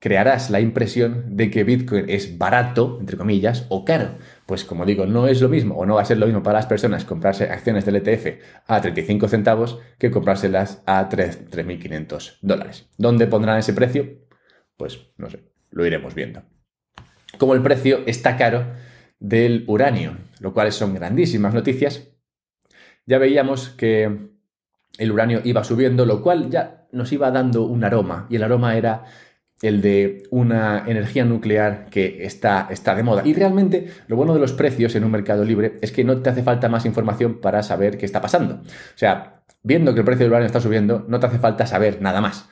crearás 0.00 0.50
la 0.50 0.60
impresión 0.60 1.36
de 1.36 1.50
que 1.50 1.62
Bitcoin 1.62 2.06
es 2.08 2.36
barato, 2.36 2.96
entre 2.98 3.16
comillas, 3.16 3.66
o 3.68 3.84
caro. 3.84 4.16
Pues 4.46 4.64
como 4.64 4.84
digo, 4.84 5.06
no 5.06 5.28
es 5.28 5.40
lo 5.40 5.48
mismo 5.48 5.76
o 5.76 5.86
no 5.86 5.94
va 5.94 6.02
a 6.02 6.06
ser 6.06 6.18
lo 6.18 6.26
mismo 6.26 6.42
para 6.42 6.58
las 6.58 6.66
personas 6.66 7.04
comprarse 7.04 7.44
acciones 7.44 7.84
del 7.84 7.96
ETF 7.96 8.42
a 8.66 8.80
35 8.80 9.28
centavos 9.28 9.78
que 9.98 10.10
comprárselas 10.10 10.82
a 10.86 11.08
3.500 11.08 12.38
dólares. 12.40 12.88
¿Dónde 12.98 13.28
pondrán 13.28 13.58
ese 13.58 13.72
precio? 13.72 14.26
Pues 14.76 14.98
no 15.16 15.30
sé, 15.30 15.44
lo 15.70 15.86
iremos 15.86 16.14
viendo. 16.14 16.42
Como 17.38 17.54
el 17.54 17.62
precio 17.62 18.00
está 18.06 18.36
caro 18.36 18.72
del 19.20 19.64
uranio, 19.68 20.16
lo 20.40 20.52
cual 20.52 20.72
son 20.72 20.94
grandísimas 20.94 21.54
noticias 21.54 22.10
ya 23.10 23.18
veíamos 23.18 23.70
que 23.70 24.30
el 24.98 25.10
uranio 25.12 25.40
iba 25.42 25.64
subiendo, 25.64 26.06
lo 26.06 26.22
cual 26.22 26.48
ya 26.48 26.86
nos 26.92 27.10
iba 27.12 27.30
dando 27.32 27.64
un 27.64 27.82
aroma, 27.82 28.28
y 28.30 28.36
el 28.36 28.44
aroma 28.44 28.76
era 28.76 29.04
el 29.62 29.82
de 29.82 30.22
una 30.30 30.84
energía 30.86 31.24
nuclear 31.24 31.86
que 31.90 32.24
está, 32.24 32.68
está 32.70 32.94
de 32.94 33.02
moda. 33.02 33.22
Y 33.24 33.34
realmente 33.34 33.88
lo 34.06 34.16
bueno 34.16 34.32
de 34.34 34.40
los 34.40 34.52
precios 34.52 34.94
en 34.94 35.04
un 35.04 35.10
mercado 35.10 35.44
libre 35.44 35.76
es 35.82 35.92
que 35.92 36.04
no 36.04 36.22
te 36.22 36.30
hace 36.30 36.42
falta 36.42 36.68
más 36.68 36.86
información 36.86 37.40
para 37.40 37.62
saber 37.62 37.98
qué 37.98 38.06
está 38.06 38.20
pasando. 38.20 38.54
O 38.54 38.96
sea, 38.98 39.42
viendo 39.62 39.92
que 39.92 40.00
el 40.00 40.06
precio 40.06 40.24
del 40.24 40.30
uranio 40.30 40.46
está 40.46 40.60
subiendo, 40.60 41.04
no 41.08 41.20
te 41.20 41.26
hace 41.26 41.38
falta 41.38 41.66
saber 41.66 42.00
nada 42.00 42.20
más. 42.20 42.48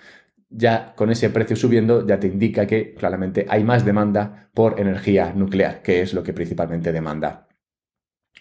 Ya 0.50 0.94
con 0.96 1.10
ese 1.10 1.30
precio 1.30 1.56
subiendo 1.56 2.06
ya 2.06 2.20
te 2.20 2.26
indica 2.26 2.66
que 2.66 2.94
claramente 2.94 3.46
hay 3.48 3.64
más 3.64 3.84
demanda 3.84 4.48
por 4.54 4.80
energía 4.80 5.32
nuclear, 5.34 5.82
que 5.82 6.02
es 6.02 6.14
lo 6.14 6.22
que 6.22 6.32
principalmente 6.32 6.92
demanda 6.92 7.47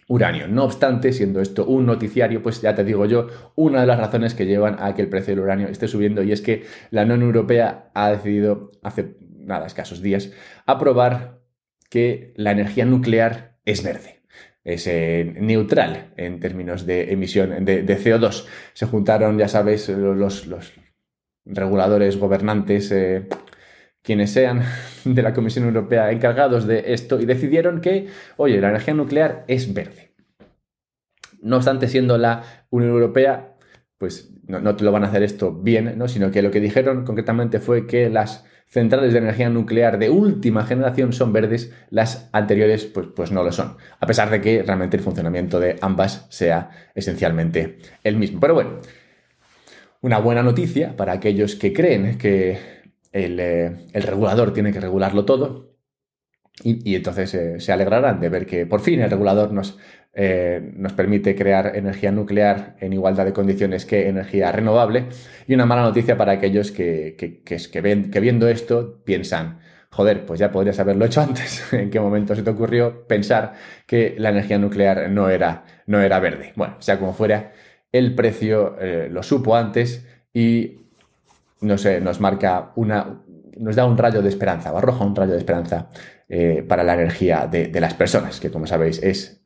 uranio. 0.08 0.48
No 0.48 0.64
obstante, 0.64 1.12
siendo 1.14 1.42
esto 1.42 1.66
un 1.66 1.86
noticiario, 1.86 2.42
pues 2.42 2.62
ya 2.62 2.76
te 2.76 2.84
digo 2.84 3.06
yo, 3.06 3.28
una 3.56 3.82
de 3.82 3.88
las 3.88 4.00
razones 4.00 4.34
que 4.34 4.46
llevan 4.46 4.78
a 4.80 4.96
que 4.96 5.02
el 5.02 5.10
precio 5.10 5.36
del 5.36 5.44
uranio 5.44 5.68
esté 5.68 5.88
subiendo 5.88 6.24
y 6.24 6.32
es 6.32 6.42
que 6.42 6.66
la 6.92 7.04
Unión 7.04 7.22
Europea 7.22 7.92
ha 7.94 8.12
decidido 8.12 8.72
hace 8.84 9.18
nada, 9.48 9.66
escasos 9.66 10.02
días, 10.02 10.32
aprobar 10.66 11.40
que 11.90 12.34
la 12.36 12.52
energía 12.52 12.86
nuclear 12.86 13.58
es 13.66 13.84
verde. 13.84 14.22
Es 14.64 14.86
eh, 14.88 15.34
neutral 15.40 16.14
en 16.18 16.42
términos 16.42 16.86
de 16.86 17.14
emisión 17.14 17.64
de, 17.64 17.86
CO2. 17.86 18.46
Se 18.74 18.86
juntaron, 18.86 19.38
ya 19.38 19.48
sabes, 19.48 19.88
los, 19.88 20.46
reguladores, 21.46 22.18
gobernantes, 22.18 22.92
eh, 22.92 23.28
quienes 24.08 24.32
sean 24.32 24.64
de 25.04 25.22
la 25.22 25.34
Comisión 25.34 25.66
Europea 25.66 26.12
encargados 26.14 26.66
de 26.66 26.94
esto 26.94 27.20
y 27.20 27.26
decidieron 27.26 27.82
que, 27.82 28.08
oye, 28.38 28.62
la 28.62 28.70
energía 28.70 28.94
nuclear 28.94 29.44
es 29.50 29.74
verde. 29.74 30.14
No 31.42 31.58
obstante, 31.58 31.90
siendo 31.90 32.18
la 32.18 32.44
Unión 32.70 32.94
Europea, 32.94 33.58
pues 33.98 34.32
no, 34.48 34.76
te 34.78 34.86
lo 34.86 34.94
van 34.94 35.04
a 35.04 35.08
hacer 35.08 35.24
esto 35.24 35.52
bien, 35.52 35.98
¿no? 35.98 36.08
sino 36.08 36.32
que 36.32 36.42
lo 36.42 36.52
que 36.52 36.62
dijeron 36.62 37.04
concretamente 37.04 37.60
fue 37.60 37.86
que 37.86 38.10
las 38.10 38.46
centrales 38.68 39.12
de 39.12 39.20
energía 39.20 39.50
nuclear 39.50 40.00
de 40.00 40.10
última 40.10 40.66
generación 40.66 41.12
son 41.12 41.34
verdes, 41.34 41.74
las 41.90 42.30
anteriores 42.32 42.86
pues, 42.86 43.08
pues 43.14 43.32
no 43.34 43.44
lo 43.44 43.52
son, 43.52 43.76
a 44.00 44.08
pesar 44.08 44.30
de 44.30 44.40
que 44.40 44.64
realmente 44.64 44.96
el 44.96 45.04
funcionamiento 45.04 45.60
de 45.60 45.76
ambas 45.82 46.28
sea 46.30 46.70
esencialmente 46.96 47.78
el 48.06 48.16
mismo. 48.16 48.40
Pero 48.40 48.54
bueno, 48.54 48.80
una 50.00 50.20
buena 50.20 50.44
noticia 50.44 50.96
para 50.96 51.12
aquellos 51.12 51.56
que 51.56 51.74
creen 51.74 52.18
que 52.18 52.77
el, 53.12 53.40
eh, 53.40 53.70
regulador 53.94 54.54
tiene 54.54 54.72
que 54.72 54.80
regularlo 54.80 55.26
todo. 55.26 55.76
Y, 56.64 56.96
entonces 56.96 57.34
eh, 57.36 57.60
se 57.60 57.72
alegrarán 57.72 58.20
de 58.20 58.30
ver 58.30 58.48
que 58.48 58.66
por 58.66 58.82
fin 58.82 59.00
el 59.00 59.12
regulador 59.12 59.52
nos, 59.52 59.78
eh, 60.14 60.72
nos 60.76 60.94
permite 60.94 61.36
crear 61.36 61.76
energía 61.76 62.12
nuclear 62.12 62.76
en 62.80 62.94
igualdad 62.94 63.26
de 63.26 63.34
condiciones 63.34 63.86
que 63.86 64.10
energía 64.10 64.52
renovable. 64.52 65.06
Y 65.48 65.54
una 65.54 65.68
mala 65.68 65.84
noticia 65.84 66.18
para 66.18 66.32
aquellos 66.32 66.72
que, 66.72 67.16
que, 67.46 67.82
ven, 67.82 68.10
que 68.10 68.20
viendo 68.20 68.48
esto 68.48 69.04
piensan, 69.06 69.60
joder, 69.92 70.26
pues 70.26 70.40
ya 70.40 70.52
podrías 70.52 70.80
haberlo 70.80 71.06
hecho 71.06 71.22
antes. 71.22 71.64
¿En 71.74 71.92
qué 71.92 72.00
momento 72.00 72.36
se 72.36 72.42
te 72.42 72.50
ocurrió 72.50 73.06
pensar 73.08 73.54
que 73.86 74.16
la 74.18 74.30
energía 74.30 74.58
nuclear 74.58 75.12
no 75.12 75.30
era, 75.30 75.64
no 75.86 76.02
era 76.02 76.20
verde? 76.20 76.54
Bueno, 76.56 76.78
sea 76.80 76.98
como 76.98 77.14
fuera, 77.14 77.52
el 77.92 78.16
precio 78.16 78.76
lo 79.10 79.22
supo 79.22 79.56
antes 79.56 80.08
y 80.34 80.87
no 81.62 81.78
sé, 81.78 82.02
nos 82.02 82.20
marca 82.20 82.72
una, 82.76 83.24
nos 83.58 83.76
da 83.76 83.86
un 83.86 83.98
rayo 83.98 84.22
de 84.22 84.30
esperanza, 84.30 84.72
o 84.74 84.78
arroja 84.78 85.06
un 85.06 85.16
rayo 85.16 85.34
de 85.34 85.40
esperanza 85.40 85.90
eh, 86.30 86.64
para 86.68 86.84
la 86.84 86.94
energía 86.94 87.48
de, 87.48 87.72
las 87.80 87.94
personas, 87.94 88.40
que 88.40 88.52
como 88.52 88.68
sabéis 88.68 89.02
es 89.04 89.46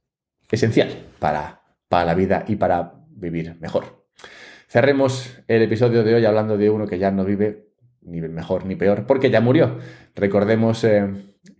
esencial 0.49 0.89
para, 1.19 1.61
para 1.87 2.05
la 2.05 2.13
vida 2.13 2.43
y 2.47 2.55
para 2.55 2.93
vivir 3.09 3.57
mejor. 3.59 4.05
Cerremos 4.67 5.37
el 5.47 5.61
episodio 5.61 6.03
de 6.03 6.15
hoy 6.15 6.25
hablando 6.25 6.57
de 6.57 6.69
uno 6.69 6.87
que 6.87 6.97
ya 6.97 7.11
no 7.11 7.25
vive 7.25 7.71
ni 8.01 8.21
mejor 8.21 8.65
ni 8.65 8.75
peor, 8.75 9.05
porque 9.05 9.29
ya 9.29 9.41
murió. 9.41 9.77
Recordemos 10.15 10.83
eh, 10.83 11.07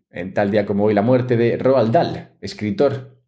en 0.10 0.34
tal 0.34 0.52
día 0.52 0.66
como 0.66 0.86
hoy 0.86 0.94
la 0.94 1.02
muerte 1.02 1.38
de 1.38 1.58
Roald 1.58 1.92
Dahl, 1.92 2.32
escritor 2.42 3.22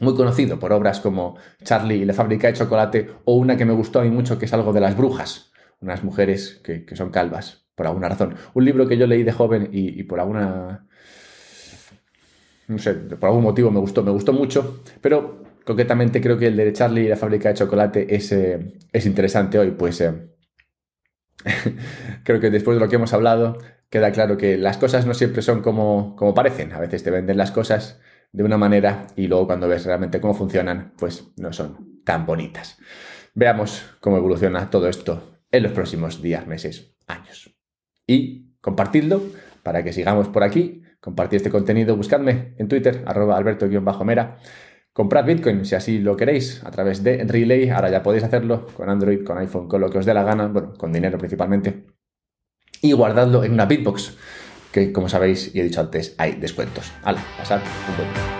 muy 0.00 0.14
conocido 0.14 0.58
por 0.58 0.72
obras 0.72 1.00
como 1.00 1.36
Charlie 1.62 1.96
y 1.96 2.04
la 2.04 2.12
fábrica 2.12 2.48
de 2.48 2.54
chocolate 2.54 3.10
o 3.24 3.34
una 3.34 3.56
que 3.56 3.64
me 3.64 3.72
gustó 3.72 4.00
a 4.00 4.02
mí 4.02 4.10
mucho 4.10 4.38
que 4.38 4.44
es 4.44 4.52
algo 4.52 4.72
de 4.72 4.80
las 4.80 4.96
brujas, 4.96 5.52
unas 5.80 6.02
mujeres 6.04 6.60
que, 6.64 6.84
son 6.96 7.10
calvas, 7.10 7.66
por 7.74 7.86
alguna 7.86 8.08
razón. 8.08 8.34
Un 8.54 8.64
libro 8.64 8.88
que 8.88 8.96
yo 8.96 9.06
leí 9.06 9.22
de 9.22 9.32
joven 9.32 9.68
y, 9.72 10.02
por 10.04 10.20
alguna... 10.20 10.86
No 12.68 12.78
sé, 12.78 12.94
por 12.94 13.28
algún 13.28 13.44
motivo 13.44 13.70
me 13.70 13.78
gustó, 13.78 14.02
me 14.02 14.10
gustó 14.10 14.32
mucho, 14.32 14.82
pero 15.00 15.44
concretamente 15.64 16.20
creo 16.20 16.36
que 16.36 16.48
el 16.48 16.56
de 16.56 16.72
Charlie 16.72 17.04
y 17.04 17.08
la 17.08 17.16
fábrica 17.16 17.48
de 17.48 17.54
chocolate 17.54 18.12
es, 18.12 18.32
eh, 18.32 18.74
es 18.92 19.06
interesante 19.06 19.56
hoy, 19.56 19.70
pues 19.70 20.00
eh, 20.00 20.30
creo 22.24 22.40
que 22.40 22.50
después 22.50 22.76
de 22.76 22.80
lo 22.80 22.88
que 22.88 22.96
hemos 22.96 23.12
hablado 23.12 23.58
queda 23.88 24.10
claro 24.10 24.36
que 24.36 24.58
las 24.58 24.78
cosas 24.78 25.06
no 25.06 25.14
siempre 25.14 25.42
son 25.42 25.62
como, 25.62 26.16
como 26.16 26.34
parecen, 26.34 26.72
a 26.72 26.80
veces 26.80 27.04
te 27.04 27.12
venden 27.12 27.36
las 27.36 27.52
cosas 27.52 28.00
de 28.32 28.42
una 28.42 28.58
manera 28.58 29.06
y 29.14 29.28
luego 29.28 29.46
cuando 29.46 29.68
ves 29.68 29.86
realmente 29.86 30.20
cómo 30.20 30.34
funcionan, 30.34 30.92
pues 30.98 31.28
no 31.36 31.52
son 31.52 32.02
tan 32.04 32.26
bonitas. 32.26 32.78
Veamos 33.34 33.84
cómo 34.00 34.16
evoluciona 34.16 34.70
todo 34.70 34.88
esto 34.88 35.35
en 35.50 35.62
los 35.62 35.72
próximos 35.72 36.22
días, 36.22 36.46
meses, 36.46 36.96
años. 37.06 37.54
Y 38.06 38.54
compartidlo 38.60 39.22
para 39.62 39.82
que 39.82 39.92
sigamos 39.92 40.28
por 40.28 40.42
aquí. 40.42 40.82
Compartid 41.00 41.36
este 41.36 41.50
contenido, 41.50 41.96
buscadme 41.96 42.54
en 42.58 42.68
Twitter, 42.68 43.02
arroba 43.06 43.36
alberto-mera. 43.36 44.38
Comprad 44.92 45.26
Bitcoin 45.26 45.64
si 45.64 45.74
así 45.74 45.98
lo 45.98 46.16
queréis 46.16 46.64
a 46.64 46.70
través 46.70 47.02
de 47.02 47.22
Relay. 47.24 47.68
Ahora 47.68 47.90
ya 47.90 48.02
podéis 48.02 48.24
hacerlo 48.24 48.66
con 48.66 48.88
Android, 48.88 49.24
con 49.24 49.38
iPhone, 49.38 49.68
con 49.68 49.80
lo 49.80 49.90
que 49.90 49.98
os 49.98 50.06
dé 50.06 50.14
la 50.14 50.22
gana, 50.22 50.48
bueno, 50.48 50.72
con 50.74 50.92
dinero 50.92 51.18
principalmente. 51.18 51.84
Y 52.80 52.92
guardadlo 52.92 53.44
en 53.44 53.52
una 53.52 53.66
Bitbox 53.66 54.16
que 54.72 54.92
como 54.92 55.08
sabéis 55.08 55.54
y 55.54 55.60
he 55.60 55.64
dicho 55.64 55.80
antes, 55.80 56.14
hay 56.18 56.32
descuentos. 56.32 56.92
Hala, 57.02 57.24
pasad 57.38 57.60
un 57.88 57.96
buen 57.96 58.12
día. 58.12 58.35